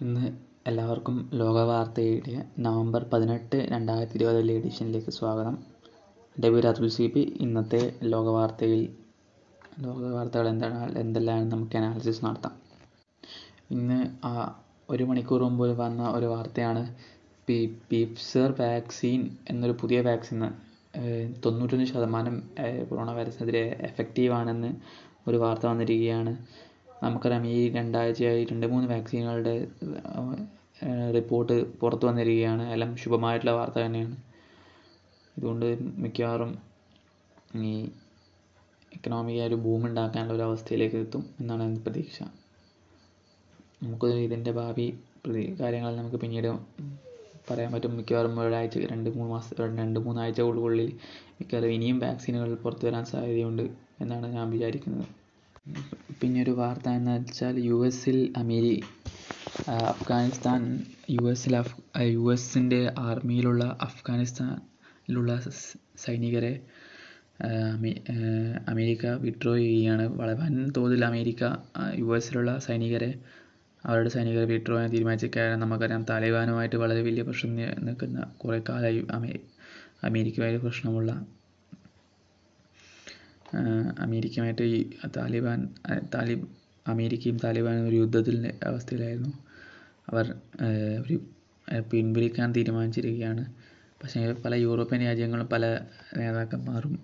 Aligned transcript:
ഇന്ന് 0.00 0.24
എല്ലാവർക്കും 0.66 1.14
ലോക 1.32 1.58
വാർത്തയുടെ 1.68 2.32
നവംബർ 2.58 3.02
പതിനെട്ട് 3.12 3.58
രണ്ടായിരത്തി 3.70 4.16
ഇരുപതിലെ 4.18 4.54
എഡിഷനിലേക്ക് 4.58 5.10
സ്വാഗതം. 5.10 5.54
എന്റെ 6.36 6.48
പേര് 6.54 6.88
സി 6.96 7.06
പി 7.14 7.22
ഇന്നത്തെ 7.44 7.80
ലോക 8.12 8.26
വാർത്തയിൽ 8.36 8.82
ലോക 9.84 10.02
വാർത്തകൾ 10.16 10.48
എന്താണ് 10.48 10.98
എന്തെല്ലാം 10.98 11.48
നമുക്ക് 11.48 11.78
അനാലിസിസ് 11.80 12.24
നടത്താം. 12.24 12.54
ഇന്ന് 13.70 13.98
ഒരു 14.88 15.04
മണിക്കൂർ 15.04 15.42
മുമ്പ് 15.46 15.64
വന്ന 15.80 16.10
ഒരു 16.10 16.28
വാർത്തയാണ് 16.34 16.82
പി 17.48 17.58
പിഫ്സർ 17.90 18.52
വാക്സിൻ 18.60 19.22
എന്നൊരു 19.50 19.76
പുതിയ 19.82 20.00
വാക്സിൻ 20.00 20.42
തൊണ്ണൂറ്റൊന്ന് 21.44 21.88
ശതമാനം 21.94 22.36
കൊറോണ 22.90 23.10
വൈറസിനെതിരെ 23.12 23.64
എഫക്റ്റീവ് 23.90 24.34
ആണെന്ന് 24.40 24.72
ഒരു 25.28 25.36
വാർത്ത 25.36 25.66
വന്നിരിക്കുകയാണ്. 25.66 26.34
നമുക്കറിയാം 27.02 27.46
ഈ 27.46 27.58
രണ്ടാഴ്ചയായി 27.74 28.42
രണ്ട് 28.50 28.66
മൂന്ന് 28.72 28.86
വാക്സിനുകളുടെ 28.92 29.54
റിപ്പോർട്ട് 31.16 31.54
പുറത്ത് 31.80 32.06
വന്നിരിക്കുകയാണ്. 32.06 32.64
എല്ലാം 32.74 32.90
ശുഭമായിട്ടുള്ള 33.02 33.52
വാർത്ത 33.58 33.78
തന്നെയാണ്. 33.84 34.16
ഇതുകൊണ്ട് 35.36 35.66
മിക്കവാറും 36.02 36.52
ഈ 37.68 37.72
എക്കണോമിക് 38.92 39.42
ഒരു 39.48 39.56
ബൂം 39.64 39.82
ഉണ്ടാക്കാനുള്ള 39.86 40.34
ഒരു 40.34 40.44
അവസ്ഥയിലേക്ക് 40.48 40.96
എത്തും 41.04 41.24
എന്നാണ് 41.40 41.62
എന്റെ 41.68 41.80
പ്രതീക്ഷ. 41.80 42.18
നമുക്ക് 43.82 44.08
ഇതിന്റെ 44.26 44.52
ഭാവി 44.60 44.86
കാര്യങ്ങൾ 45.60 45.92
നമുക്ക് 45.96 46.16
പിന്നീട് 46.16 46.50
പറയാൻ 47.50 47.70
പറ്റും. 47.72 47.96
മിക്കവാറും 47.98 48.40
ഒരാഴ്ച 48.44 48.78
രണ്ട് 48.92 49.10
മൂന്ന് 49.16 49.32
മാസം 49.34 49.76
രണ്ട് 49.80 50.00
മൂന്നാഴ്ചകൾക്കുള്ളിൽ 50.06 50.90
മിക്കവാറും 51.38 51.74
ഇനിയും 51.76 51.98
വാക്സിനുകൾ 51.98 52.52
പുറത്തു 52.64 52.86
വരാൻ 52.88 53.04
സാധ്യതയുണ്ട് 53.12 53.64
എന്നാണ് 54.02 54.26
ഞാൻ 54.36 54.46
വിചാരിക്കുന്നത്. 54.50 55.06
പിന്നെ 56.20 56.38
ഒരു 56.42 56.50
വാർത്ത 56.50 56.88
എന്ന് 56.88 57.12
വെച്ചാൽ 57.16 57.54
യു 57.58 57.86
എസിൽ 57.86 58.18
അമേരി 58.36 58.74
അഫ്ഗാനിസ്ഥാൻ 59.68 60.60
യു 61.10 61.24
എസിൽ 61.30 61.54
യു 62.06 62.24
എസിന്റെ 62.32 62.80
ആർമിയിലുള്ള 62.98 63.64
അഫ്ഗാനിസ്ഥാനിലുള്ള 63.82 65.32
സൈനികരെ 65.96 66.52
അമേരിക്ക 68.68 69.06
വിഡ്രോ 69.24 69.54
ചെയ്യുകയാണ്. 69.56 70.06
വളരെ 70.18 70.36
വൻ 70.42 70.54
തോതിൽ 70.76 71.04
അമേരിക്ക 71.04 71.42
യു 71.98 72.16
എസിലുള്ള 72.16 72.58
സൈനികരെ 72.58 73.10
അവരുടെ 73.84 74.08
സൈനികരെ 74.08 74.44
വിഡ്രോ 74.44 74.74
ചെയ്യാൻ 74.74 74.92
തീരുമാനിച്ചിരിക്കുകയാണ്. 74.92 75.62
നമുക്കറിയാം 75.62 76.04
താലിബാനുമായിട്ട് 76.10 76.76
വളരെ 76.76 77.02
വലിയ 77.02 77.22
പ്രശ്നം 77.22 77.52
നിൽക്കുന്ന 77.86 78.20
കുറേ 78.36 78.62
കാലമായി 78.68 79.06
അമേ 79.10 79.32
അമേരിക്കയുമായി 80.04 80.56
പ്രശ്നമുള്ള 80.56 81.10
അമേരിക്കയുമായിട്ട് 83.98 84.62
ഈ 84.62 84.90
താലിബാൻ 85.16 85.68
താലിബ് 86.14 86.46
അമേരിക്കയും 86.88 87.36
താലിബാനും 87.44 87.88
ഒരു 87.88 87.96
യുദ്ധത്തിന്റെ 87.96 88.54
അവസ്ഥയിലായിരുന്നു. 88.64 89.32
അവർ 90.08 90.34
ഒരു 91.02 91.16
പിൻവലിക്കാൻ 91.92 92.52
തീരുമാനിച്ചിരിക്കുകയാണ്. 92.52 93.44
പക്ഷേ 94.02 94.32
പല 94.44 94.54
യൂറോപ്യൻ 94.54 95.00
രാജ്യങ്ങളും 95.00 95.46
പല 95.46 95.80
നേതാക്കന്മാരും 96.16 96.98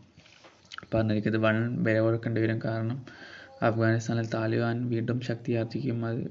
പറഞ്ഞിരിക്കുന്നത് 0.94 1.42
വൺ 1.42 1.84
വില 1.84 1.98
കൊടുക്കേണ്ടി 1.98 2.40
വരും 2.40 2.60
കാരണം 2.64 3.02
അഫ്ഗാനിസ്ഥാനിൽ 3.62 4.26
താലിബാൻ 4.26 4.88
വീണ്ടും 4.88 5.20
ശക്തിയാർജിക്കും 5.20 6.06
അത് 6.06 6.22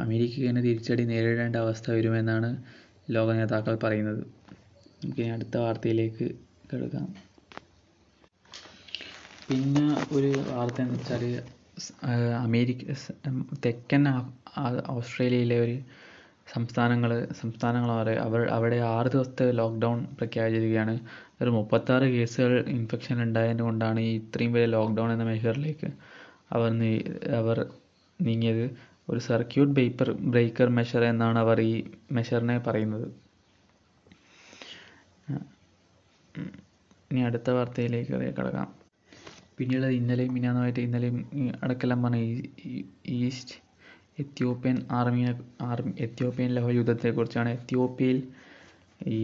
അമേരിക്കയ്ക്ക് 0.00 0.50
തന്നെ 0.50 0.62
തിരിച്ചടി 0.62 1.04
നേരിടേണ്ട 1.04 1.56
അവസ്ഥ 1.56 1.90
വരുമെന്നാണ് 1.90 2.62
ലോക 3.10 3.32
നേതാക്കൾ 3.32 3.74
പറയുന്നത്. 3.74 4.22
നമുക്കിനി 5.04 5.28
അടുത്ത 5.28 5.56
വാർത്തയിലേക്ക് 5.56 6.30
കിടക്കാം. 6.72 7.29
പിന്നെ 9.50 9.84
ഒരു 10.16 10.28
വാർത്ത 10.48 10.78
എന്ന് 10.82 10.96
വെച്ചാൽ 10.96 11.22
അമേരിക്ക 12.46 12.94
തെക്കൻ 13.64 14.02
ഓസ്ട്രേലിയയിലെ 14.94 15.56
ഒരു 15.64 15.76
സംസ്ഥാനങ്ങൾ 16.52 17.10
സംസ്ഥാനങ്ങൾ 17.40 17.90
അവർ 18.26 18.40
അവിടെ 18.56 18.78
ആറ് 18.94 19.08
ദിവസത്തെ 19.14 19.46
ലോക്ക്ഡൗൺ 19.60 19.98
പ്രഖ്യാപിച്ചിരിക്കുകയാണ്. 20.18 20.94
ഒരു 21.42 21.50
മുപ്പത്താറ് 21.56 22.06
കേസുകൾ 22.14 22.52
ഇൻഫെക്ഷൻ 22.76 23.16
ഉണ്ടായതുകൊണ്ടാണ് 23.26 23.66
കൊണ്ടാണ് 23.66 24.00
ഈ 24.08 24.10
ഇത്രയും 24.20 24.52
വലിയ 24.56 24.70
ലോക്ക്ഡൗൺ 24.76 25.10
എന്ന 25.14 25.26
മെഷറിലേക്ക് 25.32 25.90
അവർ 26.56 26.70
അവർ 27.40 27.58
നീങ്ങിയത്. 28.18 28.64
ഒരു 29.10 29.20
സർക്യൂട്ട് 29.30 29.72
ബേപ്പർ 29.78 30.10
ബ്രേക്കർ 30.34 30.68
മെഷർ 30.78 31.04
എന്നാണ് 31.12 31.38
അവർ 31.44 31.60
ഈ 31.70 31.74
മെഷറിനെ 32.18 32.58
പറയുന്നത്. 32.68 33.08
ഇനി 37.10 37.22
അടുത്ത 37.30 37.50
വാർത്തയിലേക്ക് 37.58 38.12
കിടക്കാം. 38.38 38.68
പിന്നീട് 39.60 39.86
ഇന്നലെയും 40.00 40.34
മിനാന്നുമായിട്ട് 40.34 40.82
ഇന്നലെയും 40.88 41.16
അടക്കെല്ലാം 41.64 42.02
പറഞ്ഞ 42.04 42.20
ഈസ്റ്റ് 43.20 43.56
എത്യോപ്യൻ 44.22 44.76
ആർമിയെ 44.98 45.32
ആർമി 45.70 45.92
എത്യോപ്യൻ 46.06 46.50
ലഹോ 46.56 46.70
യുദ്ധത്തെക്കുറിച്ചാണ്. 46.78 47.50
എത്യോപ്യയിൽ 47.58 48.18
ഈ 49.18 49.20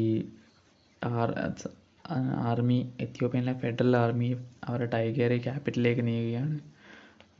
ആർ 1.02 1.30
ആർമി 2.50 2.78
എത്യോപ്യനിലെ 3.04 3.54
ഫെഡറൽ 3.62 3.94
ആർമി 4.02 4.28
അവരുടെ 4.68 4.88
ടൈഗേറെ 4.94 5.38
ക്യാപിറ്റലിലേക്ക് 5.46 6.02
നീങ്ങുകയാണ്. 6.08 6.56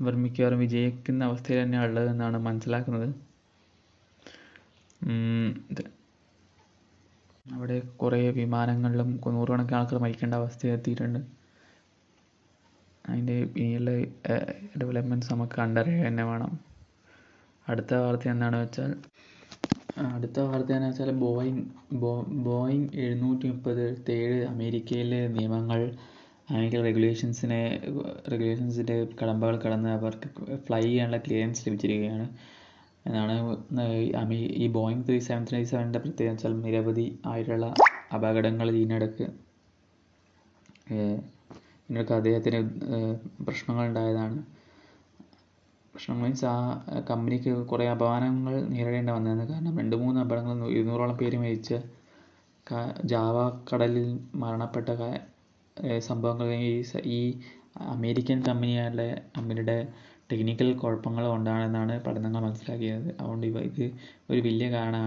ഇവർ 0.01 0.15
മിക്കവാറും 0.25 0.61
വിജയിക്കുന്ന 0.65 1.25
അവസ്ഥയിൽ 1.31 1.59
തന്നെയാണ് 1.63 1.89
ഉള്ളതെന്നാണ് 1.91 2.39
മനസ്സിലാക്കുന്നത്. 2.49 3.09
അവിടെ 7.57 7.77
കുറേ 8.03 8.21
വിമാനങ്ങളിലും 8.41 9.11
നൂറുകണക്കിന് 9.37 9.79
ആൾക്കാർ 9.81 9.99
മരിക്കേണ്ട 10.05 10.35
അവസ്ഥ 10.43 10.67
എത്തിയിട്ടുണ്ട്. 10.77 11.21
അതിന്റെ 13.09 13.37
ഇനിയുള്ള 13.63 13.91
ഡെവലപ്മെന്റ്സ് 14.81 15.31
നമുക്ക് 15.33 15.57
കണ്ടറിയുക 15.61 16.07
തന്നെ 16.09 16.25
വേണം. 16.25 16.53
അടുത്ത 17.67 17.95
വാർത്ത 17.95 18.29
എന്താണെന്ന് 18.29 18.65
വെച്ചാൽ 18.65 18.93
അടുത്ത 20.15 20.39
വാർത്ത 20.41 20.71
എന്ന് 20.73 20.89
വെച്ചാൽ 20.89 21.11
ബോയിങ് 21.25 21.63
ബോയിങ് 22.49 22.89
എഴുന്നൂറ്റി 23.05 23.47
മുപ്പത് 23.53 23.85
ഏഴ് 24.17 24.41
അമേരിക്കയിലെ 24.45 25.21
നിയമങ്ങൾ 25.29 25.81
അമേരിക്കൻ 26.51 26.83
റെഗുലേഷൻസിനെ 26.85 27.61
റെഗുലേഷൻസിന്റെ 28.33 28.97
കടമ്പകൾ 29.21 29.57
കടന്ന് 29.59 29.91
അവർക്ക് 29.91 30.29
ഫ്ലൈ 30.67 30.83
ചെയ്യാനുള്ള 30.83 31.19
ക്ലിയറൻസ് 31.19 31.65
ലഭിച്ചിരിക്കുകയാണ്. 31.67 32.27
എന്നാണ് 33.07 33.35
ഈ 34.63 34.67
ബോയിങ് 34.77 35.05
ത്രീ 35.09 35.19
സെവൻ 35.21 35.43
ത്രീ 35.51 35.61
സെവന്റെ 35.65 35.99
പ്രത്യേകത 35.99 36.33
വെച്ചാൽ 36.35 36.55
നിരവധി 36.61 37.07
ആയിട്ടുള്ള 37.27 37.67
അപകടങ്ങൾ 38.15 38.67
ഇതിനിടക്ക് 38.75 39.27
ഇതിനൊക്കെ 41.89 42.15
അദ്ദേഹത്തിന് 42.15 42.61
പ്രശ്നങ്ങൾ 43.47 43.85
ഉണ്ടായതാണ് 43.87 44.39
പ്രശ്നം 45.95 46.17
മീൻസ് 46.23 46.47
ആ 46.47 46.57
കമ്പനിക്ക് 47.11 47.53
കുറേ 47.71 47.85
അപമാനങ്ങൾ 47.93 48.55
നേരിടേണ്ടി 48.73 49.13
വന്നതാണ്. 49.13 49.45
കാരണം 49.51 49.75
രണ്ട് 49.81 49.97
മൂന്ന് 49.97 50.19
അപകടങ്ങൾ 50.21 50.57
ഇരുന്നൂറോളം 50.75 51.17
പേര് 51.23 51.37
മരിച്ച 51.43 51.71
ജാവ 53.13 53.37
കടലിൽ 53.69 54.09
മരണപ്പെട്ട 54.35 54.89
സംഭവങ്ങൾ 56.09 56.49
ഈ 56.63 56.73
ഈ 57.19 57.21
അമേരിക്കൻ 57.95 58.39
കമ്പനിയുടെ 58.49 59.07
കമ്പനിയുടെ 59.37 59.79
ടെക്നിക്കൽ 60.31 60.69
കുഴപ്പങ്ങൾ 60.83 61.25
കൊണ്ടാണെന്നാണ് 61.33 61.95
പഠനങ്ങൾ 62.07 62.41
മനസ്സിലാക്കിയത്. 62.47 63.09
അതുകൊണ്ട് 63.21 63.47
ഇവ 63.51 63.59
ഇത് 63.71 63.85
ഒരു 64.31 64.41
വലിയ 64.49 64.67
കാരണം 64.77 65.05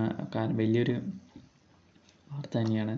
വലിയൊരു 0.60 0.96
വാർത്ത 2.28 2.54
തന്നെയാണ്. 2.58 2.96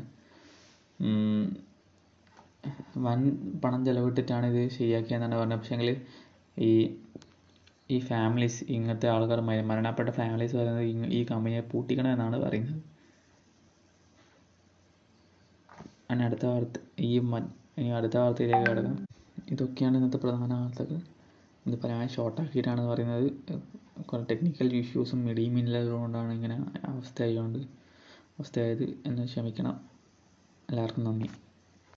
വൻ 2.98 3.20
പണം 3.64 3.82
ചിലവിട്ടിട്ടാണ് 3.86 4.46
ഇത് 4.52 4.62
ശരിയാക്കിയതെന്നാണ് 4.78 5.36
പറഞ്ഞത്. 5.42 5.60
പക്ഷേങ്കിൽ 5.60 5.90
ഈ 6.58 6.72
ഈ 7.90 7.98
ഫാമിലീസ് 8.10 8.60
ഇങ്ങനത്തെ 8.76 9.08
ആൾക്കാർ 9.08 9.40
മരണപ്പെട്ട 9.70 10.10
ഫാമിലീസ് 10.20 10.56
പറയുന്നത് 10.56 10.86
ഈ 11.18 11.22
കമ്പനിയെ 11.32 11.64
പൂട്ടിക്കണം 11.72 12.12
എന്നാണ് 12.12 12.38
പറയുന്നത്. 12.40 12.82
അങ്ങനെ 16.10 16.26
അടുത്ത 16.28 16.46
വാർത്ത 16.46 16.78
ഈ 17.00 17.12
ഇനി 17.78 17.90
അടുത്ത 18.00 18.16
വാർത്തയിലേക്ക് 18.18 18.70
കിടക്കാം. 18.70 18.96
ഇതൊക്കെയാണ് 19.52 19.96
ഇന്നത്തെ 19.98 20.18
പ്രധാന 20.18 20.54
വാർത്തകൾ. 20.54 20.98
ഇത് 21.66 21.76
പറയാൻ 21.84 22.08
ഷോർട്ടാക്കിയിട്ടാണ് 22.08 22.82
പറയുന്നത്. 22.88 23.28
കുറേ 24.10 24.24
ടെക്നിക്കൽ 24.24 24.68
ഇഷ്യൂസും 24.74 25.20
മിഡിയും 25.26 25.56
ഇല്ലാതുകൊണ്ടാണ് 25.60 26.02
കൊണ്ടാണ് 26.04 26.34
ഇങ്ങനെ 26.34 26.58
അവസ്ഥ 26.92 27.22
അവസ്ഥയായത് 28.40 28.86
എന്ന് 29.08 29.24
ക്ഷമിക്കണം. 29.26 29.76
എല്ലാവർക്കും 30.70 31.04
നന്ദി. 31.04 31.30